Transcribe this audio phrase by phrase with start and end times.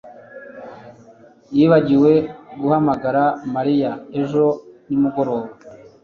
[1.55, 2.13] yibagiwe
[2.59, 3.23] guhamagara
[3.55, 4.45] Mariya ejo
[4.87, 5.49] nimugoroba